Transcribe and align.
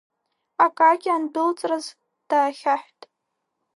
Акакьи 0.65 1.09
андәылҵраз 1.15 1.85
даахьаҳәт. 2.29 3.01